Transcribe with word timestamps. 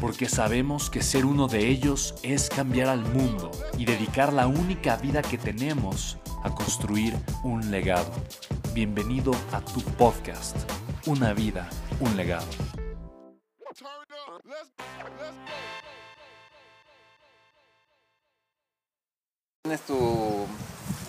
porque 0.00 0.28
sabemos 0.28 0.90
que 0.90 1.02
ser 1.02 1.24
uno 1.24 1.48
de 1.48 1.68
ellos 1.68 2.14
es 2.22 2.48
cambiar 2.48 2.88
al 2.88 3.00
mundo 3.00 3.50
y 3.78 3.84
dedicar 3.84 4.32
la 4.32 4.46
única 4.46 4.96
vida 4.96 5.22
que 5.22 5.38
tenemos 5.38 6.18
a 6.42 6.54
construir 6.54 7.14
un 7.42 7.70
legado. 7.70 8.12
Bienvenido 8.72 9.32
a 9.52 9.60
tu 9.60 9.80
podcast, 9.80 10.56
Una 11.06 11.32
vida, 11.32 11.68
un 12.00 12.16
legado. 12.16 12.46
Tienes 19.62 19.80
tu, 19.82 20.46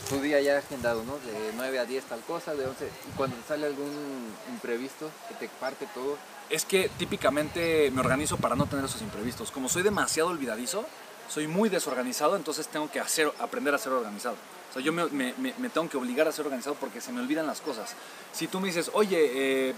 tu 0.10 0.22
día 0.22 0.40
ya 0.42 0.58
agendado, 0.58 1.04
¿no? 1.04 1.14
De 1.20 1.52
9 1.56 1.80
a 1.80 1.86
10 1.86 2.04
tal 2.06 2.22
cosa, 2.22 2.56
de 2.56 2.66
11. 2.66 2.86
Y 2.86 3.18
cuando 3.18 3.36
te 3.36 3.48
sale 3.48 3.68
algún 3.68 4.34
imprevisto 4.50 5.12
que 5.28 5.36
te 5.36 5.50
parte 5.60 5.88
todo, 5.94 6.18
es 6.50 6.66
que 6.66 6.90
típicamente 6.98 7.92
me 7.92 8.02
organizo 8.02 8.38
para 8.38 8.56
no 8.56 8.66
tener 8.66 8.86
esos 8.86 9.02
imprevistos. 9.02 9.52
Como 9.52 9.70
soy 9.70 9.84
demasiado 9.84 10.30
olvidadizo, 10.30 10.86
soy 11.30 11.48
muy 11.48 11.70
desorganizado, 11.70 12.36
entonces 12.36 12.68
tengo 12.68 12.90
que 12.90 13.00
hacer, 13.00 13.32
aprender 13.40 13.74
a 13.74 13.78
ser 13.78 13.92
organizado. 13.92 14.36
O 14.70 14.74
sea, 14.74 14.82
yo 14.82 14.92
me, 14.94 15.34
tengo 15.70 15.90
que 15.90 15.98
obligar 15.98 16.28
a 16.28 16.32
ser 16.32 16.46
organizado 16.46 16.76
porque 16.80 17.02
se 17.02 17.12
me 17.12 17.22
olvidan 17.22 17.48
las 17.48 17.62
cosas. 17.62 17.96
Si 18.32 18.48
tú 18.48 18.60
me 18.60 18.68
dices, 18.68 18.92
oye, 18.94 19.70
eh, 19.70 19.74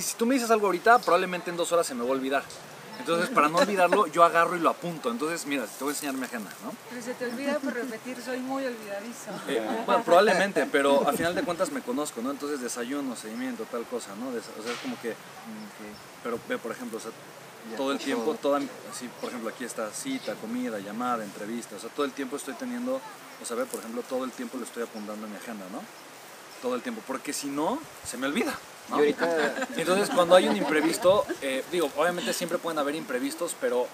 si 0.00 0.16
tú 0.16 0.26
me 0.26 0.34
dices 0.34 0.50
algo 0.50 0.66
ahorita, 0.66 0.98
probablemente 1.00 1.50
en 1.50 1.56
dos 1.56 1.72
horas 1.72 1.86
se 1.86 1.94
me 1.94 2.02
va 2.02 2.08
a 2.08 2.12
olvidar. 2.12 2.42
Entonces, 2.98 3.30
para 3.30 3.48
no 3.48 3.58
olvidarlo, 3.58 4.06
yo 4.06 4.24
agarro 4.24 4.56
y 4.56 4.60
lo 4.60 4.70
apunto. 4.70 5.10
Entonces, 5.10 5.46
mira, 5.46 5.64
te 5.64 5.84
voy 5.84 5.92
a 5.92 5.94
enseñar 5.94 6.14
mi 6.14 6.24
agenda, 6.24 6.50
¿no? 6.64 6.72
Pero 6.90 7.02
se 7.02 7.14
te 7.14 7.26
olvida 7.26 7.58
por 7.58 7.72
repetir, 7.72 8.20
soy 8.20 8.38
muy 8.38 8.64
olvidadizo. 8.66 9.30
Eh, 9.48 9.62
bueno, 9.86 10.02
probablemente, 10.04 10.66
pero 10.70 11.08
a 11.08 11.12
final 11.12 11.34
de 11.34 11.42
cuentas 11.42 11.70
me 11.72 11.80
conozco, 11.80 12.20
¿no? 12.22 12.30
Entonces, 12.30 12.60
desayuno, 12.60 13.16
seguimiento, 13.16 13.64
tal 13.64 13.84
cosa, 13.84 14.10
¿no? 14.16 14.28
O 14.28 14.32
sea, 14.32 14.72
es 14.72 14.78
como 14.80 15.00
que 15.00 15.14
Pero 16.22 16.38
ve, 16.48 16.58
por 16.58 16.72
ejemplo, 16.72 16.98
o 16.98 17.00
sea, 17.00 17.12
todo 17.76 17.92
el 17.92 17.98
tiempo, 17.98 18.34
toda, 18.40 18.60
así, 18.90 19.08
por 19.20 19.30
ejemplo, 19.30 19.50
aquí 19.50 19.64
está 19.64 19.90
cita, 19.90 20.34
comida, 20.34 20.78
llamada, 20.78 21.24
entrevista, 21.24 21.76
o 21.76 21.78
sea, 21.78 21.90
todo 21.90 22.06
el 22.06 22.12
tiempo 22.12 22.36
estoy 22.36 22.54
teniendo, 22.54 23.00
o 23.42 23.44
sea, 23.44 23.56
ve, 23.56 23.64
por 23.66 23.80
ejemplo, 23.80 24.02
todo 24.08 24.24
el 24.24 24.32
tiempo 24.32 24.58
lo 24.58 24.64
estoy 24.64 24.82
apuntando 24.82 25.26
en 25.26 25.32
mi 25.32 25.38
agenda, 25.38 25.64
¿no? 25.72 25.82
Todo 26.62 26.74
el 26.74 26.82
tiempo, 26.82 27.02
porque 27.06 27.32
si 27.32 27.48
no, 27.48 27.78
se 28.04 28.16
me 28.16 28.26
olvida, 28.26 28.54
y 28.88 28.90
¿no? 28.90 28.96
ahorita 28.98 29.66
Entonces, 29.76 30.10
cuando 30.14 30.34
hay 30.34 30.48
un 30.48 30.56
imprevisto, 30.56 31.24
eh, 31.42 31.64
digo, 31.70 31.90
obviamente 31.96 32.32
siempre 32.32 32.58
pueden 32.58 32.78
haber 32.78 32.94
imprevistos, 32.94 33.54
pero 33.60 33.86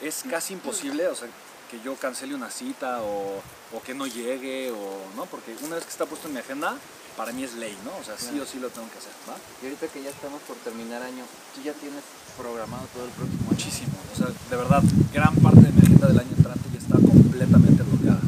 es 0.00 0.24
casi 0.28 0.54
imposible, 0.54 1.06
o 1.08 1.14
sea, 1.14 1.28
que 1.70 1.80
yo 1.80 1.94
cancele 1.96 2.34
una 2.34 2.50
cita 2.50 3.02
o, 3.02 3.40
o 3.72 3.82
que 3.82 3.94
no 3.94 4.06
llegue, 4.06 4.70
o, 4.70 4.76
¿no? 5.16 5.26
Porque 5.26 5.54
una 5.62 5.76
vez 5.76 5.84
que 5.84 5.90
está 5.90 6.04
puesto 6.06 6.28
en 6.28 6.34
mi 6.34 6.40
agenda, 6.40 6.76
para 7.16 7.32
mí 7.32 7.44
es 7.44 7.54
ley, 7.54 7.76
¿no? 7.84 7.96
O 7.98 8.04
sea, 8.04 8.16
sí 8.18 8.38
o 8.40 8.46
sí 8.46 8.58
lo 8.58 8.68
tengo 8.68 8.88
que 8.90 8.98
hacer, 8.98 9.12
¿va? 9.28 9.36
y 9.62 9.66
ahorita 9.66 9.88
que 9.88 10.02
ya 10.02 10.10
estamos 10.10 10.40
por 10.42 10.56
terminar 10.56 11.02
año, 11.02 11.24
tú 11.54 11.62
ya 11.62 11.72
tienes 11.72 12.02
programado 12.36 12.86
todo 12.92 13.04
el 13.04 13.10
próximo 13.10 13.40
año. 13.40 13.50
Muchísimo, 13.50 13.94
o 14.12 14.16
sea, 14.16 14.26
de 14.28 14.56
verdad, 14.56 14.82
gran 15.12 15.34
parte 15.36 15.60
de 15.60 15.72
mi 15.72 15.80
agenda 15.80 16.08
del 16.08 16.20
año 16.20 16.30
entrante 16.36 16.68
ya 16.72 16.78
está 16.78 16.96
completamente 16.96 17.82
bloqueada. 17.82 18.20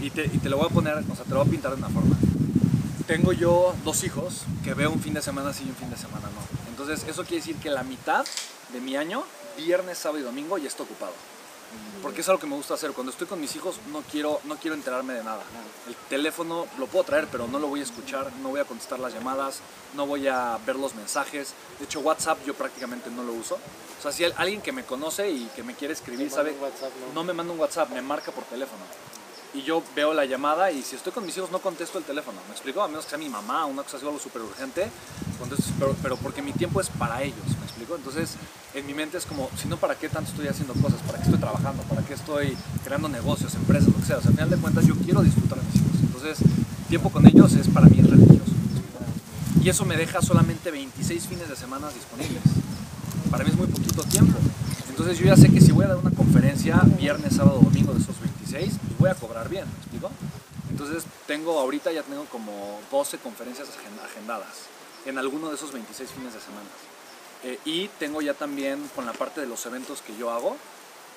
Y 0.00 0.10
te, 0.10 0.24
y 0.26 0.38
te 0.38 0.48
lo 0.48 0.58
voy 0.58 0.66
a 0.66 0.70
poner, 0.70 0.98
o 0.98 1.16
sea, 1.16 1.24
te 1.24 1.30
lo 1.30 1.38
voy 1.38 1.48
a 1.48 1.50
pintar 1.50 1.72
de 1.72 1.78
una 1.78 1.88
forma. 1.88 2.16
Tengo 3.06 3.32
yo 3.32 3.74
dos 3.84 4.04
hijos 4.04 4.42
que 4.62 4.74
veo 4.74 4.90
un 4.90 5.00
fin 5.00 5.12
de 5.14 5.22
semana 5.22 5.52
sí 5.52 5.64
y 5.66 5.70
un 5.70 5.76
fin 5.76 5.90
de 5.90 5.96
semana 5.96 6.28
no. 6.28 6.70
Entonces, 6.70 7.04
eso 7.08 7.22
quiere 7.24 7.38
decir 7.38 7.56
que 7.56 7.68
la 7.68 7.82
mitad 7.82 8.24
de 8.72 8.80
mi 8.80 8.96
año, 8.96 9.24
viernes, 9.56 9.98
sábado 9.98 10.20
y 10.20 10.22
domingo, 10.22 10.56
ya 10.56 10.68
está 10.68 10.84
ocupado. 10.84 11.12
Porque 12.02 12.20
es 12.20 12.28
algo 12.28 12.40
que 12.40 12.46
me 12.46 12.54
gusta 12.54 12.74
hacer. 12.74 12.92
Cuando 12.92 13.10
estoy 13.10 13.26
con 13.26 13.40
mis 13.40 13.56
hijos 13.56 13.76
no 13.92 14.02
quiero, 14.02 14.40
no 14.44 14.56
quiero 14.56 14.76
enterarme 14.76 15.14
de 15.14 15.24
nada. 15.24 15.42
El 15.88 15.94
teléfono 16.08 16.66
lo 16.78 16.86
puedo 16.86 17.04
traer, 17.04 17.28
pero 17.30 17.46
no 17.48 17.58
lo 17.58 17.68
voy 17.68 17.80
a 17.80 17.82
escuchar, 17.82 18.30
no 18.42 18.50
voy 18.50 18.60
a 18.60 18.64
contestar 18.64 18.98
las 19.00 19.14
llamadas, 19.14 19.60
no 19.96 20.06
voy 20.06 20.28
a 20.28 20.58
ver 20.66 20.76
los 20.76 20.94
mensajes. 20.94 21.54
De 21.78 21.86
hecho, 21.86 22.00
WhatsApp 22.00 22.38
yo 22.46 22.54
prácticamente 22.54 23.10
no 23.10 23.22
lo 23.22 23.32
uso. 23.32 23.54
O 23.98 24.02
sea, 24.02 24.12
si 24.12 24.24
alguien 24.24 24.60
que 24.60 24.72
me 24.72 24.84
conoce 24.84 25.30
y 25.30 25.46
que 25.56 25.62
me 25.62 25.74
quiere 25.74 25.94
escribir, 25.94 26.30
sabe, 26.30 26.54
no 27.14 27.24
me 27.24 27.32
manda 27.32 27.52
un 27.52 27.58
WhatsApp, 27.58 27.90
me 27.90 28.02
marca 28.02 28.32
por 28.32 28.44
teléfono. 28.44 28.82
Y 29.54 29.62
yo 29.62 29.82
veo 29.94 30.14
la 30.14 30.24
llamada 30.24 30.70
y 30.72 30.82
si 30.82 30.96
estoy 30.96 31.12
con 31.12 31.26
mis 31.26 31.36
hijos 31.36 31.50
no 31.50 31.58
contesto 31.58 31.98
el 31.98 32.04
teléfono. 32.04 32.38
¿Me 32.48 32.52
explico? 32.52 32.82
A 32.82 32.88
menos 32.88 33.04
que 33.04 33.10
sea 33.10 33.18
mi 33.18 33.28
mamá, 33.28 33.66
una 33.66 33.82
cosa 33.82 33.98
así, 33.98 34.06
algo 34.06 34.18
súper 34.18 34.40
urgente, 34.42 34.88
contesto, 35.38 35.64
pero, 36.02 36.16
porque 36.16 36.40
mi 36.40 36.52
tiempo 36.52 36.80
es 36.80 36.88
para 36.88 37.22
ellos. 37.22 37.36
¿Me 37.58 37.64
explico? 37.64 37.94
Entonces, 37.94 38.36
en 38.72 38.86
mi 38.86 38.94
mente 38.94 39.18
es 39.18 39.26
como, 39.26 39.50
si 39.60 39.68
no, 39.68 39.76
¿para 39.76 39.94
qué 39.94 40.08
tanto 40.08 40.30
estoy 40.30 40.48
haciendo 40.48 40.72
cosas? 40.74 41.02
¿Para 41.02 41.18
qué 41.18 41.24
estoy 41.24 41.38
trabajando? 41.38 41.82
¿Para 41.82 42.02
qué 42.02 42.14
estoy 42.14 42.56
creando 42.82 43.08
negocios, 43.10 43.54
empresas, 43.54 43.88
lo 43.88 43.96
que 43.96 44.06
sea? 44.06 44.16
O 44.18 44.20
sea, 44.22 44.30
al 44.30 44.34
final 44.36 44.50
de 44.50 44.56
cuentas 44.56 44.86
yo 44.86 44.94
quiero 44.94 45.20
disfrutar 45.20 45.58
de 45.58 45.64
mis 45.66 45.76
hijos. 45.76 46.00
Entonces, 46.00 46.38
tiempo 46.88 47.10
con 47.10 47.26
ellos 47.26 47.52
es 47.52 47.68
para 47.68 47.86
mí 47.86 48.00
religioso. 48.00 48.52
Y 49.62 49.68
eso 49.68 49.84
me 49.84 49.96
deja 49.96 50.22
solamente 50.22 50.70
26 50.70 51.26
fines 51.26 51.48
de 51.48 51.56
semana 51.56 51.88
disponibles. 51.90 52.42
Para 53.30 53.44
mí 53.44 53.50
es 53.50 53.56
muy 53.56 53.66
poquito 53.66 54.02
tiempo. 54.04 54.38
Entonces 54.88 55.18
yo 55.18 55.26
ya 55.26 55.36
sé 55.36 55.50
que 55.50 55.60
si 55.60 55.72
voy 55.72 55.84
a 55.84 55.88
dar 55.88 55.96
una 55.96 56.10
conferencia 56.10 56.80
viernes, 56.98 57.36
sábado, 57.36 57.60
domingo 57.62 57.92
de 57.92 58.00
esos 58.00 58.18
26, 58.20 58.21
voy 59.02 59.10
a 59.10 59.14
cobrar 59.16 59.48
bien, 59.48 59.64
¿me 59.66 59.78
explico? 59.78 60.10
Entonces 60.70 61.02
tengo, 61.26 61.58
ahorita 61.58 61.90
ya 61.90 62.02
tengo 62.04 62.24
como 62.26 62.80
12 62.90 63.18
conferencias 63.18 63.68
agen- 63.68 63.98
agendadas 64.04 64.66
en 65.06 65.18
alguno 65.18 65.48
de 65.48 65.56
esos 65.56 65.72
26 65.72 66.08
fines 66.10 66.32
de 66.34 66.40
semana. 66.40 66.68
Eh, 67.42 67.58
y 67.64 67.88
tengo 67.98 68.22
ya 68.22 68.34
también 68.34 68.88
con 68.94 69.04
la 69.04 69.12
parte 69.12 69.40
de 69.40 69.48
los 69.48 69.66
eventos 69.66 70.02
que 70.02 70.16
yo 70.16 70.30
hago, 70.30 70.56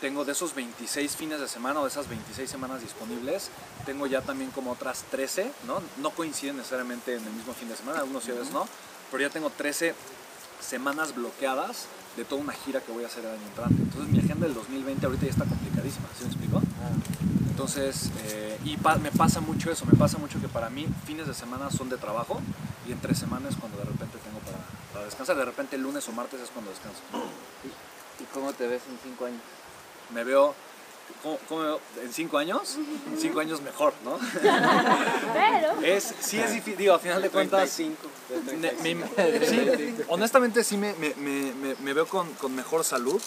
tengo 0.01 0.25
de 0.25 0.31
esos 0.31 0.56
26 0.56 1.16
fines 1.16 1.40
de 1.40 1.47
semana 1.47 1.79
o 1.79 1.84
de 1.84 1.90
esas 1.90 2.09
26 2.09 2.50
semanas 2.50 2.81
disponibles, 2.81 3.50
tengo 3.85 4.07
ya 4.07 4.22
también 4.22 4.50
como 4.50 4.72
otras 4.72 5.03
13, 5.12 5.52
¿no? 5.67 5.79
No 6.02 6.09
coinciden 6.09 6.57
necesariamente 6.57 7.16
en 7.16 7.23
el 7.23 7.31
mismo 7.34 7.53
fin 7.53 7.69
de 7.69 7.75
semana, 7.75 8.00
algunos 8.00 8.23
sí, 8.23 8.31
otros 8.31 8.50
no, 8.52 8.67
pero 9.12 9.22
ya 9.22 9.29
tengo 9.29 9.52
13 9.52 9.94
semanas 10.59 11.13
bloqueadas 11.13 11.85
de 12.17 12.25
toda 12.25 12.41
una 12.41 12.53
gira 12.53 12.81
que 12.81 12.91
voy 12.91 13.03
a 13.03 13.07
hacer 13.07 13.23
el 13.25 13.31
año 13.31 13.46
entrante. 13.47 13.75
Entonces 13.84 14.12
mi 14.12 14.19
agenda 14.19 14.47
del 14.47 14.56
2020 14.56 15.06
ahorita 15.06 15.25
ya 15.25 15.31
está 15.31 15.46
complicadísima, 15.46 16.07
¿sí 16.17 16.23
me 16.25 16.31
explico? 16.31 16.62
Entonces, 17.55 18.09
eh, 18.27 18.57
y 18.66 18.75
pa- 18.75 18.97
me 18.97 19.11
pasa 19.11 19.39
mucho 19.39 19.71
eso, 19.71 19.85
me 19.85 19.97
pasa 19.97 20.17
mucho 20.17 20.41
que 20.41 20.49
para 20.49 20.69
mí 20.69 20.85
fines 21.07 21.25
de 21.25 21.33
semana 21.33 21.71
son 21.71 21.88
de 21.88 21.95
trabajo 21.95 22.41
y 22.85 22.91
entre 22.91 23.16
semanas 23.16 23.55
cuando 23.57 23.77
de 23.77 23.85
repente 23.85 24.17
tengo 24.21 24.39
para, 24.39 24.57
para 24.91 25.05
descansar. 25.05 25.38
De 25.38 25.45
repente 25.45 25.77
el 25.77 25.81
lunes 25.81 26.05
o 26.09 26.11
martes 26.11 26.41
es 26.41 26.49
cuando 26.49 26.69
descanso. 26.71 26.99
¿Y 28.19 28.23
cómo 28.33 28.51
te 28.51 28.67
ves 28.67 28.81
en 28.89 28.99
cinco 29.01 29.25
años? 29.27 29.40
Me 30.13 30.25
veo, 30.25 30.53
¿cómo, 31.23 31.37
cómo 31.47 31.61
me 31.61 31.67
veo? 31.67 31.79
¿En 32.03 32.11
cinco 32.11 32.37
años? 32.37 32.75
En 33.09 33.17
cinco 33.17 33.40
años 33.40 33.61
mejor, 33.61 33.93
¿no? 34.03 34.19
Pero. 35.34 35.81
Es, 35.81 36.13
sí 36.19 36.37
es 36.37 36.51
difícil, 36.51 36.75
digo, 36.78 36.93
a 36.93 36.99
final 36.99 37.22
de 37.22 37.29
cuentas... 37.29 37.69
Ne- 38.59 38.73
me- 38.96 39.46
sí, 39.47 39.96
honestamente 40.09 40.61
sí 40.66 40.75
me, 40.75 40.93
me- 40.96 41.16
me- 41.16 41.53
me- 41.53 41.75
me 41.75 41.93
veo 41.93 42.05
con, 42.05 42.29
con 42.34 42.53
mejor 42.53 42.84
salud. 42.84 43.22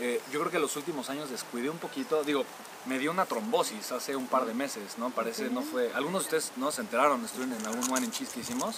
Eh, 0.00 0.20
yo 0.32 0.40
creo 0.40 0.50
que 0.50 0.58
los 0.58 0.76
últimos 0.76 1.10
años 1.10 1.30
descuidé 1.30 1.70
un 1.70 1.78
poquito. 1.78 2.22
Digo, 2.24 2.44
me 2.86 2.98
dio 2.98 3.10
una 3.10 3.26
trombosis 3.26 3.92
hace 3.92 4.16
un 4.16 4.26
par 4.26 4.46
de 4.46 4.54
meses, 4.54 4.98
¿no? 4.98 5.10
Parece, 5.10 5.50
no 5.50 5.62
fue... 5.62 5.92
Algunos 5.94 6.22
de 6.22 6.36
ustedes 6.36 6.52
no 6.56 6.70
se 6.70 6.80
enteraron, 6.80 7.24
estuvieron 7.24 7.58
en 7.58 7.66
algún 7.66 7.90
one 7.90 8.06
en 8.06 8.10
que 8.10 8.40
hicimos. 8.40 8.76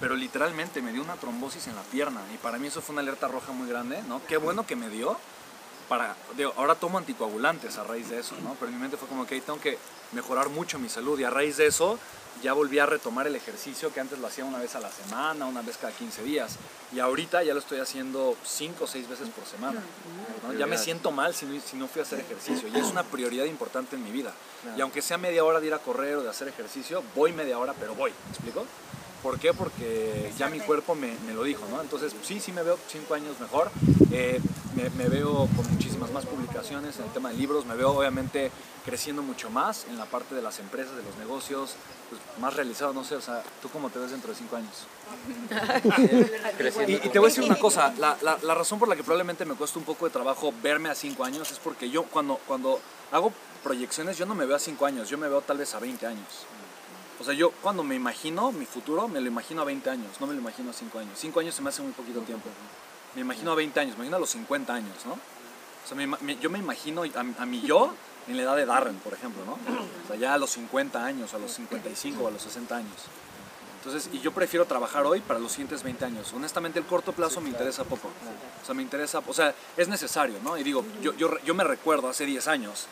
Pero 0.00 0.16
literalmente 0.16 0.82
me 0.82 0.92
dio 0.92 1.02
una 1.02 1.14
trombosis 1.14 1.68
en 1.68 1.76
la 1.76 1.82
pierna. 1.82 2.20
Y 2.34 2.38
para 2.38 2.58
mí 2.58 2.66
eso 2.66 2.82
fue 2.82 2.92
una 2.92 3.02
alerta 3.02 3.28
roja 3.28 3.52
muy 3.52 3.68
grande, 3.68 4.02
¿no? 4.08 4.20
Qué 4.26 4.36
bueno 4.36 4.66
que 4.66 4.76
me 4.76 4.88
dio 4.88 5.16
para, 5.92 6.16
digo, 6.38 6.54
ahora 6.56 6.74
tomo 6.74 6.96
anticoagulantes 6.96 7.76
a 7.76 7.84
raíz 7.84 8.08
de 8.08 8.18
eso, 8.18 8.34
¿no? 8.42 8.56
Pero 8.58 8.68
en 8.68 8.76
mi 8.76 8.80
mente 8.80 8.96
fue 8.96 9.06
como 9.08 9.26
que 9.26 9.38
tengo 9.42 9.60
que 9.60 9.76
mejorar 10.12 10.48
mucho 10.48 10.78
mi 10.78 10.88
salud 10.88 11.20
y 11.20 11.24
a 11.24 11.28
raíz 11.28 11.58
de 11.58 11.66
eso 11.66 11.98
ya 12.42 12.54
volví 12.54 12.78
a 12.78 12.86
retomar 12.86 13.26
el 13.26 13.36
ejercicio 13.36 13.92
que 13.92 14.00
antes 14.00 14.18
lo 14.18 14.26
hacía 14.26 14.46
una 14.46 14.58
vez 14.58 14.74
a 14.74 14.80
la 14.80 14.90
semana, 14.90 15.44
una 15.44 15.60
vez 15.60 15.76
cada 15.76 15.92
15 15.92 16.22
días. 16.22 16.56
Y 16.94 17.00
ahorita 17.00 17.42
ya 17.42 17.52
lo 17.52 17.60
estoy 17.60 17.78
haciendo 17.78 18.38
5 18.42 18.84
o 18.84 18.86
6 18.86 19.06
veces 19.06 19.28
por 19.28 19.44
semana. 19.44 19.82
¿no? 20.46 20.54
Ya 20.54 20.66
me 20.66 20.78
siento 20.78 21.10
mal 21.10 21.34
si 21.34 21.44
no, 21.44 21.60
si 21.60 21.76
no 21.76 21.86
fui 21.86 22.00
a 22.00 22.04
hacer 22.04 22.20
ejercicio. 22.20 22.70
Y 22.72 22.78
es 22.78 22.86
una 22.86 23.02
prioridad 23.02 23.44
importante 23.44 23.94
en 23.94 24.02
mi 24.02 24.12
vida. 24.12 24.32
Y 24.78 24.80
aunque 24.80 25.02
sea 25.02 25.18
media 25.18 25.44
hora 25.44 25.60
de 25.60 25.66
ir 25.66 25.74
a 25.74 25.78
correr 25.78 26.16
o 26.16 26.22
de 26.22 26.30
hacer 26.30 26.48
ejercicio, 26.48 27.02
voy 27.14 27.34
media 27.34 27.58
hora, 27.58 27.74
pero 27.78 27.94
voy. 27.94 28.12
¿Me 28.12 28.30
explico? 28.30 28.64
¿Por 29.22 29.38
qué? 29.38 29.54
Porque 29.54 30.32
ya 30.36 30.48
mi 30.48 30.58
cuerpo 30.58 30.94
me, 30.96 31.14
me 31.26 31.32
lo 31.32 31.44
dijo, 31.44 31.64
¿no? 31.70 31.80
Entonces, 31.80 32.12
sí, 32.24 32.40
sí 32.40 32.50
me 32.50 32.62
veo 32.64 32.76
cinco 32.90 33.14
años 33.14 33.38
mejor. 33.38 33.70
Eh, 34.10 34.40
me, 34.74 34.90
me 34.90 35.08
veo 35.08 35.48
con 35.56 35.70
muchísimas 35.72 36.10
más 36.10 36.26
publicaciones 36.26 36.98
en 36.98 37.04
el 37.04 37.10
tema 37.12 37.30
de 37.30 37.36
libros. 37.36 37.64
Me 37.64 37.76
veo, 37.76 37.90
obviamente, 37.92 38.50
creciendo 38.84 39.22
mucho 39.22 39.48
más 39.48 39.84
en 39.88 39.96
la 39.96 40.06
parte 40.06 40.34
de 40.34 40.42
las 40.42 40.58
empresas, 40.58 40.96
de 40.96 41.02
los 41.04 41.16
negocios, 41.18 41.74
pues, 42.10 42.20
más 42.40 42.54
realizado, 42.56 42.92
no 42.92 43.04
sé, 43.04 43.14
o 43.14 43.20
sea, 43.20 43.44
¿tú 43.62 43.68
cómo 43.68 43.90
te 43.90 44.00
ves 44.00 44.10
dentro 44.10 44.32
de 44.32 44.36
cinco 44.38 44.56
años? 44.56 44.72
Y, 46.88 46.94
y 46.94 47.08
te 47.10 47.18
voy 47.18 47.26
a 47.26 47.28
decir 47.30 47.44
una 47.44 47.58
cosa, 47.58 47.94
la, 47.98 48.16
la- 48.22 48.38
la 48.42 48.54
razón 48.54 48.78
por 48.78 48.88
la 48.88 48.96
que 48.96 49.02
probablemente 49.04 49.44
me 49.44 49.54
cuesta 49.54 49.78
un 49.78 49.84
poco 49.84 50.04
de 50.06 50.10
trabajo 50.10 50.52
verme 50.62 50.88
a 50.90 50.94
5 50.94 51.24
años 51.24 51.50
es 51.52 51.58
porque 51.58 51.88
yo 51.90 52.02
cuando, 52.04 52.40
cuando 52.46 52.80
hago 53.12 53.32
proyecciones 53.62 54.18
yo 54.18 54.26
no 54.26 54.34
me 54.34 54.46
veo 54.46 54.56
a 54.56 54.58
5 54.58 54.84
años, 54.86 55.08
yo 55.08 55.16
me 55.18 55.28
veo 55.28 55.40
tal 55.42 55.58
vez 55.58 55.74
a 55.74 55.78
20 55.78 56.06
años. 56.06 56.26
O 57.22 57.24
sea, 57.24 57.34
yo 57.34 57.52
cuando 57.62 57.84
me 57.84 57.94
imagino 57.94 58.50
mi 58.50 58.66
futuro, 58.66 59.06
me 59.06 59.20
lo 59.20 59.28
imagino 59.28 59.62
a 59.62 59.64
20 59.64 59.88
años, 59.90 60.08
no 60.20 60.26
me 60.26 60.34
lo 60.34 60.40
imagino 60.40 60.70
a 60.70 60.72
5 60.72 60.98
años. 60.98 61.12
5 61.16 61.38
años 61.38 61.54
se 61.54 61.62
me 61.62 61.68
hace 61.68 61.80
muy 61.80 61.92
poquito 61.92 62.20
tiempo. 62.22 62.48
Me 63.14 63.20
imagino 63.20 63.52
a 63.52 63.54
20 63.54 63.78
años, 63.78 63.92
me 63.92 63.98
imagino 63.98 64.16
a 64.16 64.20
los 64.20 64.30
50 64.30 64.74
años, 64.74 64.96
¿no? 65.06 65.12
O 65.12 65.86
sea, 65.86 65.96
me 65.96 66.06
me- 66.08 66.36
yo 66.38 66.50
me 66.50 66.58
imagino 66.58 67.04
a, 67.04 67.42
a 67.42 67.46
mi 67.46 67.60
yo 67.60 67.94
en 68.26 68.36
la 68.36 68.42
edad 68.42 68.56
de 68.56 68.66
Darren, 68.66 68.96
por 68.96 69.12
ejemplo, 69.14 69.44
¿no? 69.44 69.52
O 69.52 70.08
sea, 70.08 70.16
ya 70.16 70.34
a 70.34 70.38
los 70.38 70.50
50 70.50 71.04
años, 71.04 71.32
a 71.34 71.38
los 71.38 71.52
55 71.52 72.24
o 72.24 72.26
a 72.26 72.30
los 72.32 72.42
60 72.42 72.74
años. 72.76 72.96
Entonces, 73.84 74.10
y 74.12 74.18
yo 74.20 74.32
prefiero 74.32 74.64
trabajar 74.64 75.06
hoy 75.06 75.20
para 75.20 75.38
los 75.38 75.52
siguientes 75.52 75.82
20 75.84 76.04
años. 76.04 76.32
Honestamente, 76.32 76.78
el 76.80 76.86
corto 76.86 77.12
plazo 77.12 77.40
me 77.40 77.48
interesa 77.50 77.84
poco. 77.84 78.08
O 78.62 78.66
sea, 78.66 78.74
me 78.74 78.82
interesa, 78.82 79.22
o 79.26 79.32
sea, 79.34 79.54
es 79.76 79.86
necesario, 79.88 80.36
¿no? 80.42 80.56
Y 80.58 80.62
digo, 80.64 80.84
yo, 81.02 81.12
yo, 81.14 81.36
yo 81.44 81.54
me 81.54 81.62
recuerdo 81.64 82.08
hace 82.08 82.24
10 82.26 82.46
años, 82.48 82.86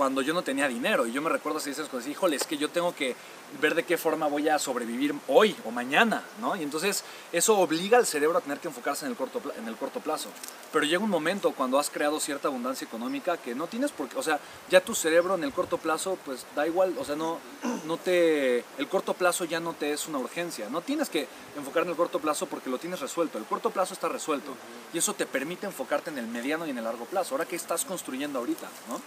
cuando 0.00 0.22
yo 0.22 0.32
no 0.32 0.40
tenía 0.40 0.66
dinero, 0.66 1.06
y 1.06 1.12
yo 1.12 1.20
me 1.20 1.28
recuerdo 1.28 1.58
hace 1.58 1.68
10 1.68 1.80
años 1.80 1.90
cuando 1.90 2.06
decía, 2.06 2.12
híjole, 2.12 2.36
es 2.36 2.44
que 2.44 2.56
yo 2.56 2.70
tengo 2.70 2.94
que 2.94 3.14
ver 3.60 3.74
de 3.74 3.82
qué 3.82 3.98
forma 3.98 4.28
voy 4.28 4.48
a 4.48 4.58
sobrevivir 4.58 5.14
hoy 5.28 5.54
o 5.66 5.70
mañana, 5.70 6.22
¿no? 6.40 6.56
Y 6.56 6.62
entonces 6.62 7.04
eso 7.32 7.58
obliga 7.58 7.98
al 7.98 8.06
cerebro 8.06 8.38
a 8.38 8.40
tener 8.40 8.60
que 8.60 8.68
enfocarse 8.68 9.04
en 9.04 9.10
el 9.10 9.16
corto, 9.18 9.42
en 9.58 9.68
el 9.68 9.76
corto 9.76 10.00
plazo. 10.00 10.30
Pero 10.72 10.86
llega 10.86 11.04
un 11.04 11.10
momento 11.10 11.52
cuando 11.52 11.78
has 11.78 11.90
creado 11.90 12.18
cierta 12.18 12.48
abundancia 12.48 12.86
económica 12.86 13.36
que 13.36 13.54
no 13.54 13.66
tienes 13.66 13.92
por 13.92 14.08
qué, 14.08 14.16
o 14.16 14.22
sea, 14.22 14.40
ya 14.70 14.80
tu 14.80 14.94
cerebro 14.94 15.34
en 15.34 15.44
el 15.44 15.52
corto 15.52 15.76
plazo, 15.76 16.16
pues 16.24 16.46
da 16.56 16.66
igual, 16.66 16.96
o 16.98 17.04
sea, 17.04 17.16
no, 17.16 17.38
no 17.84 17.98
te, 17.98 18.64
el 18.78 18.88
corto 18.88 19.12
plazo 19.12 19.44
ya 19.44 19.60
no 19.60 19.74
te 19.74 19.92
es 19.92 20.08
una 20.08 20.16
urgencia, 20.16 20.70
no 20.70 20.80
tienes 20.80 21.10
que 21.10 21.28
enfocar 21.58 21.82
en 21.82 21.90
el 21.90 21.96
corto 21.96 22.20
plazo 22.20 22.46
porque 22.46 22.70
lo 22.70 22.78
tienes 22.78 23.00
resuelto, 23.00 23.36
el 23.36 23.44
corto 23.44 23.68
plazo 23.68 23.92
está 23.92 24.08
resuelto 24.08 24.54
y 24.94 24.98
eso 24.98 25.12
te 25.12 25.26
permite 25.26 25.66
enfocarte 25.66 26.08
en 26.08 26.16
el 26.16 26.26
mediano 26.26 26.66
y 26.66 26.70
en 26.70 26.78
el 26.78 26.84
largo 26.84 27.04
plazo. 27.04 27.34
Ahora, 27.34 27.44
¿qué 27.44 27.56
estás 27.56 27.84
construyendo 27.84 28.38
ahorita, 28.38 28.66
no? 28.88 29.02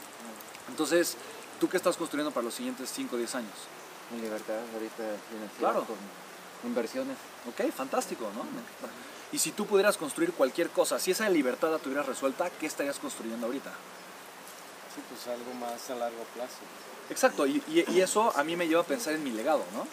Entonces, 0.74 1.16
¿tú 1.60 1.70
qué 1.70 1.78
estás 1.78 1.96
construyendo 1.98 2.32
para 2.32 2.46
los 2.46 2.56
siguientes 2.56 2.90
5 2.92 3.16
o 3.16 3.20
10 3.20 3.36
años? 3.36 3.54
Mi 4.12 4.20
libertad 4.22 4.56
ahorita 4.74 5.04
financiera 5.30 5.60
Claro. 5.72 5.86
con 5.86 5.96
inversiones. 6.68 7.16
Ok, 7.48 7.72
fantástico, 7.72 8.28
¿no? 8.36 8.44
Y 9.32 9.38
si 9.38 9.52
tú 9.52 9.68
pudieras 9.68 9.98
construir 9.98 10.34
cualquier 10.34 10.72
cosa, 10.72 10.98
si 10.98 11.12
esa 11.12 11.30
libertad 11.30 11.70
la 11.72 11.78
tuvieras 11.78 12.08
resuelta, 12.08 12.50
¿qué 12.60 12.66
estarías 12.66 12.98
construyendo 12.98 13.46
ahorita? 13.46 13.70
Sí, 14.96 15.02
pues 15.10 15.28
algo 15.28 15.54
más 15.54 15.90
a 15.92 15.96
largo 15.96 16.24
plazo. 16.34 16.58
Exacto, 17.12 17.46
y, 17.46 17.62
y- 17.68 17.86
y 17.92 18.02
eso 18.02 18.36
a 18.36 18.44
mí 18.44 18.56
me 18.56 18.68
lleva 18.68 18.82
a 18.82 18.86
pensar 18.86 19.14
en 19.14 19.24
mi 19.24 19.30
legado, 19.32 19.64
¿no? 19.76 19.86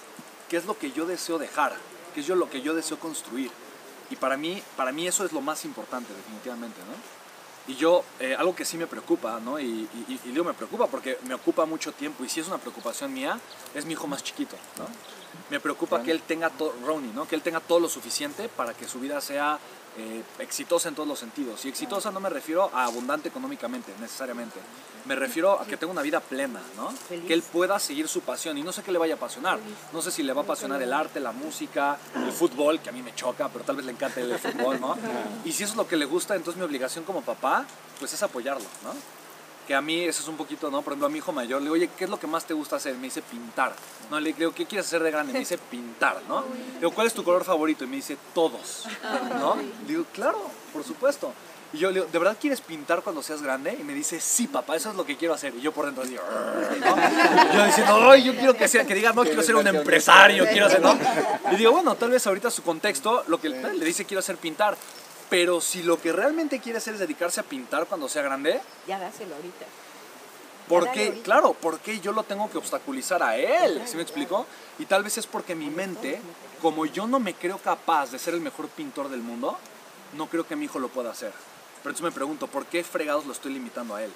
¿Qué 0.48 0.56
es 0.56 0.64
lo 0.64 0.78
que 0.78 0.92
yo 0.92 1.04
deseo 1.04 1.36
dejar? 1.38 1.74
¿Qué 2.14 2.20
es 2.20 2.26
yo 2.26 2.36
lo 2.36 2.48
que 2.48 2.62
yo 2.62 2.74
deseo 2.74 2.98
construir? 2.98 3.50
Y 4.08 4.16
para 4.16 4.38
mí, 4.38 4.62
para 4.78 4.92
mí 4.92 5.06
eso 5.06 5.26
es 5.26 5.32
lo 5.32 5.42
más 5.42 5.66
importante, 5.66 6.14
definitivamente, 6.14 6.80
¿no? 6.80 7.19
Y 7.68 7.76
yo, 7.76 8.04
eh, 8.18 8.34
algo 8.36 8.54
que 8.56 8.64
sí 8.64 8.76
me 8.78 8.86
preocupa, 8.86 9.38
¿no? 9.38 9.60
Y, 9.60 9.64
y, 10.08 10.20
y- 10.24 10.30
digo 10.30 10.44
me 10.44 10.54
preocupa 10.54 10.86
porque 10.86 11.18
me 11.26 11.34
ocupa 11.34 11.66
mucho 11.66 11.92
tiempo 11.92 12.24
y 12.24 12.28
si 12.28 12.40
es 12.40 12.48
una 12.48 12.58
preocupación 12.58 13.12
mía, 13.12 13.38
es 13.74 13.84
mi 13.84 13.92
hijo 13.92 14.06
más 14.06 14.24
chiquito, 14.24 14.56
¿no? 14.78 14.86
Me 15.50 15.60
preocupa 15.60 16.02
que 16.02 16.10
él 16.10 16.22
tenga 16.22 16.50
todo, 16.50 16.74
Ronnie, 16.84 17.12
¿no? 17.12 17.28
Que 17.28 17.36
él 17.36 17.42
tenga 17.42 17.60
todo 17.60 17.78
lo 17.80 17.88
suficiente 17.88 18.48
para 18.48 18.74
que 18.74 18.88
su 18.88 18.98
vida 18.98 19.20
sea 19.20 19.58
eh, 20.00 20.22
exitosa 20.38 20.88
en 20.88 20.94
todos 20.94 21.08
los 21.08 21.18
sentidos. 21.18 21.64
Y 21.64 21.68
exitosa 21.68 22.10
no 22.10 22.20
me 22.20 22.30
refiero 22.30 22.70
a 22.72 22.84
abundante 22.84 23.28
económicamente, 23.28 23.92
necesariamente. 24.00 24.58
Me 25.04 25.14
refiero 25.14 25.60
a 25.60 25.66
que 25.66 25.76
tenga 25.76 25.92
una 25.92 26.02
vida 26.02 26.20
plena, 26.20 26.60
¿no? 26.76 26.92
Que 27.08 27.34
él 27.34 27.42
pueda 27.42 27.78
seguir 27.78 28.08
su 28.08 28.20
pasión. 28.20 28.56
Y 28.58 28.62
no 28.62 28.72
sé 28.72 28.82
qué 28.82 28.92
le 28.92 28.98
vaya 28.98 29.14
a 29.14 29.16
apasionar. 29.16 29.58
No 29.92 30.02
sé 30.02 30.10
si 30.10 30.22
le 30.22 30.32
va 30.32 30.42
a 30.42 30.44
apasionar 30.44 30.82
el 30.82 30.92
arte, 30.92 31.20
la 31.20 31.32
música, 31.32 31.98
el 32.14 32.32
fútbol, 32.32 32.80
que 32.80 32.90
a 32.90 32.92
mí 32.92 33.02
me 33.02 33.14
choca, 33.14 33.48
pero 33.48 33.64
tal 33.64 33.76
vez 33.76 33.84
le 33.84 33.92
encante 33.92 34.20
el 34.20 34.38
fútbol, 34.38 34.80
¿no? 34.80 34.96
Y 35.44 35.52
si 35.52 35.64
eso 35.64 35.72
es 35.72 35.76
lo 35.76 35.88
que 35.88 35.96
le 35.96 36.04
gusta, 36.04 36.34
entonces 36.36 36.58
mi 36.58 36.64
obligación 36.64 37.04
como 37.04 37.22
papá, 37.22 37.64
pues 37.98 38.12
es 38.12 38.22
apoyarlo, 38.22 38.66
¿no? 38.84 39.19
Que 39.70 39.76
a 39.76 39.80
mí 39.80 40.00
eso 40.02 40.20
es 40.20 40.26
un 40.26 40.36
poquito, 40.36 40.68
¿no? 40.68 40.82
Por 40.82 40.94
ejemplo, 40.94 41.06
a 41.06 41.10
mi 41.10 41.18
hijo 41.18 41.30
mayor 41.30 41.60
le 41.60 41.66
digo, 41.66 41.74
oye, 41.74 41.88
¿qué 41.96 42.02
es 42.02 42.10
lo 42.10 42.18
que 42.18 42.26
más 42.26 42.44
te 42.44 42.52
gusta 42.54 42.74
hacer? 42.74 42.96
Me 42.96 43.02
dice 43.02 43.22
pintar. 43.22 43.72
No, 44.10 44.18
le 44.18 44.32
digo, 44.32 44.52
¿qué 44.52 44.66
quieres 44.66 44.84
hacer 44.84 45.00
de 45.00 45.12
grande? 45.12 45.32
Me 45.32 45.38
dice 45.38 45.58
pintar, 45.70 46.20
¿no? 46.26 46.40
Le 46.40 46.78
digo, 46.80 46.90
¿cuál 46.90 47.06
es 47.06 47.14
tu 47.14 47.22
color 47.22 47.44
favorito? 47.44 47.84
Y 47.84 47.86
me 47.86 47.94
dice, 47.94 48.16
todos, 48.34 48.88
¿no? 49.38 49.54
Le 49.54 49.86
digo, 49.86 50.06
claro, 50.12 50.40
por 50.72 50.82
supuesto. 50.82 51.32
Y 51.72 51.78
yo 51.78 51.90
le 51.90 52.00
digo, 52.00 52.06
¿de 52.10 52.18
verdad 52.18 52.36
quieres 52.40 52.60
pintar 52.60 53.02
cuando 53.02 53.22
seas 53.22 53.42
grande? 53.42 53.76
Y 53.80 53.84
me 53.84 53.94
dice, 53.94 54.18
sí, 54.18 54.48
papá, 54.48 54.74
eso 54.74 54.90
es 54.90 54.96
lo 54.96 55.06
que 55.06 55.16
quiero 55.16 55.34
hacer. 55.34 55.54
Y 55.54 55.60
yo 55.60 55.70
por 55.70 55.86
dentro 55.86 56.02
digo, 56.02 56.24
¿no? 56.80 57.54
Yo 57.54 57.64
diciendo, 57.64 58.10
ay, 58.10 58.24
yo 58.24 58.34
quiero 58.34 58.54
que 58.54 58.66
sea, 58.66 58.84
que 58.84 58.96
diga, 58.96 59.12
no, 59.12 59.22
quiero 59.22 59.40
ser 59.40 59.54
un 59.54 59.68
empresario, 59.68 60.48
quiero 60.50 60.68
ser, 60.68 60.82
¿no? 60.82 60.98
Y 61.52 61.54
digo, 61.54 61.70
bueno, 61.70 61.94
tal 61.94 62.10
vez 62.10 62.26
ahorita 62.26 62.50
su 62.50 62.64
contexto, 62.64 63.22
lo 63.28 63.40
que 63.40 63.50
le 63.50 63.84
dice, 63.84 64.04
quiero 64.04 64.18
hacer 64.18 64.36
pintar. 64.36 64.76
Pero 65.30 65.60
si 65.60 65.82
lo 65.84 66.00
que 66.00 66.12
realmente 66.12 66.58
quiere 66.60 66.78
hacer 66.78 66.94
es 66.94 67.00
dedicarse 67.00 67.40
a 67.40 67.44
pintar 67.44 67.86
cuando 67.86 68.08
sea 68.08 68.22
grande, 68.22 68.60
Ya 68.86 68.98
dáselo 68.98 69.36
ahorita. 69.36 69.64
¿Por 70.68 70.84
dale 70.84 70.96
qué? 70.96 71.06
ahorita. 71.06 71.24
Claro, 71.24 71.52
¿por 71.54 71.78
qué 71.80 72.00
yo 72.00 72.12
lo 72.12 72.24
tengo 72.24 72.50
que 72.50 72.58
obstaculizar 72.58 73.22
a 73.22 73.36
él? 73.36 73.82
¿Sí 73.86 73.96
me 73.96 74.02
explico? 74.02 74.44
Y 74.78 74.86
tal 74.86 75.02
vez 75.04 75.18
es 75.18 75.26
porque 75.26 75.54
mi 75.54 75.70
mente, 75.70 76.20
como 76.60 76.84
yo 76.84 77.06
no 77.06 77.20
me 77.20 77.34
creo 77.34 77.58
capaz 77.58 78.10
de 78.10 78.18
ser 78.18 78.34
el 78.34 78.40
mejor 78.40 78.68
pintor 78.68 79.08
del 79.08 79.20
mundo, 79.20 79.56
no 80.14 80.26
creo 80.28 80.46
que 80.46 80.56
mi 80.56 80.64
hijo 80.66 80.78
lo 80.78 80.88
pueda 80.88 81.10
hacer. 81.10 81.32
Pero 81.82 81.90
entonces 81.90 82.02
me 82.02 82.10
pregunto, 82.12 82.46
¿por 82.46 82.66
qué 82.66 82.82
fregados 82.84 83.24
lo 83.24 83.32
estoy 83.32 83.52
limitando 83.52 83.94
a 83.94 84.02
él? 84.02 84.12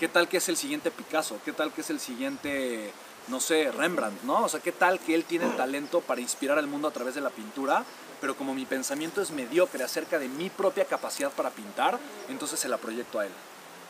¿Qué 0.00 0.08
tal 0.08 0.28
que 0.28 0.38
es 0.38 0.48
el 0.48 0.56
siguiente 0.56 0.90
Picasso? 0.90 1.38
¿Qué 1.44 1.52
tal 1.52 1.72
que 1.72 1.80
es 1.82 1.90
el 1.90 2.00
siguiente, 2.00 2.90
no 3.28 3.38
sé, 3.40 3.70
Rembrandt? 3.70 4.22
¿no? 4.24 4.44
O 4.44 4.48
sea, 4.48 4.60
¿qué 4.60 4.72
tal 4.72 4.98
que 4.98 5.14
él 5.14 5.24
tiene 5.24 5.46
el 5.46 5.56
talento 5.56 6.00
para 6.00 6.20
inspirar 6.20 6.58
al 6.58 6.66
mundo 6.66 6.88
a 6.88 6.90
través 6.90 7.14
de 7.14 7.20
la 7.20 7.30
pintura? 7.30 7.84
Pero 8.20 8.36
como 8.36 8.54
mi 8.54 8.64
pensamiento 8.64 9.20
es 9.20 9.30
mediocre 9.30 9.84
acerca 9.84 10.18
de 10.18 10.28
mi 10.28 10.48
propia 10.50 10.84
capacidad 10.84 11.30
para 11.30 11.50
pintar, 11.50 11.98
entonces 12.28 12.58
se 12.58 12.68
la 12.68 12.78
proyecto 12.78 13.18
a 13.20 13.26
él. 13.26 13.32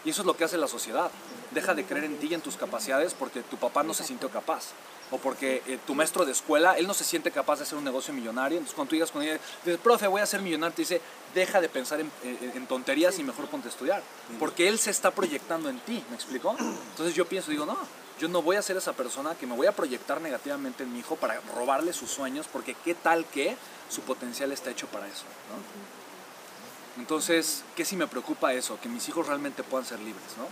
Y 0.05 0.11
eso 0.11 0.23
es 0.23 0.27
lo 0.27 0.37
que 0.37 0.45
hace 0.45 0.57
la 0.57 0.69
sociedad. 0.69 1.11
Deja 1.51 1.75
de 1.75 1.85
creer 1.85 2.05
en 2.05 2.19
ti 2.19 2.29
y 2.31 2.35
en 2.35 2.41
tus 2.41 2.57
capacidades 2.57 3.15
porque 3.15 3.43
tu 3.43 3.57
papá 3.57 3.83
no 3.83 3.95
se 3.95 4.05
sintió 4.05 4.29
capaz. 4.31 4.67
O 5.13 5.19
porque 5.19 5.63
eh, 5.69 5.79
tu 5.87 5.95
maestro 5.95 6.25
de 6.25 6.33
escuela, 6.33 6.77
él 6.79 6.87
no 6.89 6.95
se 6.95 7.05
siente 7.05 7.31
capaz 7.31 7.57
de 7.59 7.63
hacer 7.63 7.79
un 7.79 7.85
negocio 7.85 8.13
millonario. 8.13 8.59
Entonces 8.59 8.75
cuando 8.75 8.91
tú 8.91 8.97
digas 8.97 9.11
con 9.13 9.23
él, 9.23 9.39
dices, 9.65 9.81
profe, 9.81 10.07
voy 10.09 10.21
a 10.21 10.27
ser 10.27 10.43
millonario, 10.43 10.75
te 10.75 10.83
dice, 10.83 11.01
deja 11.35 11.61
de 11.61 11.69
pensar 11.69 12.01
en, 12.01 12.11
en- 12.25 12.53
en 12.57 12.67
tonterías 12.67 13.17
y 13.19 13.23
mejor 13.23 13.47
ponte 13.47 13.69
a 13.69 13.71
estudiar. 13.71 14.03
Porque 14.41 14.67
él 14.69 14.79
se 14.81 14.91
está 14.91 15.13
proyectando 15.13 15.69
en 15.69 15.79
ti, 15.81 16.03
¿me 16.11 16.17
explico? 16.17 16.57
Entonces 16.59 17.15
yo 17.15 17.25
pienso, 17.27 17.51
digo, 17.53 17.65
no, 17.67 17.77
yo 18.19 18.29
no 18.29 18.43
voy 18.43 18.57
a 18.57 18.63
ser 18.63 18.77
esa 18.77 18.95
persona 18.95 19.35
que 19.35 19.47
me 19.47 19.55
voy 19.55 19.67
a 19.67 19.73
proyectar 19.73 20.21
negativamente 20.21 20.85
en 20.85 20.93
mi 20.93 21.01
hijo 21.01 21.17
para 21.17 21.41
robarle 21.55 21.93
sus 21.93 22.11
sueños, 22.11 22.47
porque 22.51 22.75
qué 22.85 22.95
tal 22.95 23.25
que 23.27 23.57
su 23.91 24.03
potencial 24.03 24.53
está 24.53 24.71
hecho 24.71 24.87
para 24.87 25.07
eso, 25.07 25.25
¿no? 25.51 27.01
Entonces, 27.01 27.63
¿qué 27.75 27.85
si 27.85 27.95
me 27.95 28.07
preocupa 28.07 28.55
eso? 28.55 28.79
Que 28.81 28.89
mis 28.89 29.07
hijos 29.09 29.27
realmente 29.27 29.63
puedan 29.63 29.87
ser 29.87 29.99
libres, 29.99 30.37
¿no? 30.39 30.47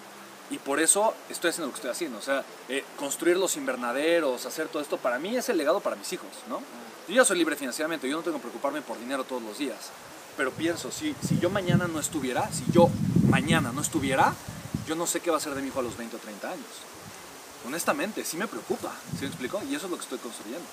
Y 0.54 0.58
por 0.58 0.78
eso 0.78 1.14
estoy 1.30 1.50
haciendo 1.50 1.68
lo 1.68 1.72
que 1.72 1.78
estoy 1.78 1.90
haciendo. 1.90 2.18
O 2.18 2.22
sea, 2.22 2.44
eh, 2.68 2.84
construir 2.98 3.38
los 3.38 3.56
invernaderos, 3.56 4.44
hacer 4.44 4.68
todo 4.68 4.82
esto, 4.82 4.98
para 4.98 5.18
mí 5.18 5.34
es 5.34 5.48
el 5.48 5.56
legado 5.56 5.80
para 5.80 5.96
mis 5.96 6.12
hijos, 6.12 6.28
¿no? 6.48 6.60
Yo 7.08 7.14
ya 7.14 7.24
soy 7.24 7.38
libre 7.38 7.56
financieramente, 7.56 8.08
yo 8.08 8.16
no 8.16 8.22
tengo 8.22 8.36
que 8.36 8.42
preocuparme 8.42 8.82
por 8.82 8.98
dinero 8.98 9.24
todos 9.24 9.42
los 9.42 9.56
días. 9.56 9.90
Pero 10.36 10.50
pienso, 10.50 10.90
si, 10.90 11.14
si 11.26 11.38
yo 11.38 11.48
mañana 11.48 11.86
no 11.88 11.98
estuviera, 11.98 12.50
si 12.52 12.64
yo 12.72 12.90
mañana 13.30 13.72
no 13.72 13.80
estuviera, 13.80 14.34
yo 14.86 14.94
no 14.96 15.06
sé 15.06 15.20
qué 15.20 15.30
va 15.30 15.38
a 15.38 15.40
ser 15.40 15.54
de 15.54 15.62
mi 15.62 15.68
hijo 15.68 15.80
a 15.80 15.82
los 15.82 15.96
20 15.96 16.16
o 16.16 16.18
30 16.18 16.50
años. 16.50 16.66
Honestamente, 17.66 18.24
sí 18.24 18.36
me 18.36 18.46
preocupa, 18.46 18.92
¿sí 19.18 19.22
me 19.22 19.28
explico? 19.28 19.62
Y 19.68 19.74
eso 19.74 19.86
es 19.86 19.90
lo 19.90 19.96
que 19.96 20.02
estoy 20.02 20.18
construyendo. 20.18 20.66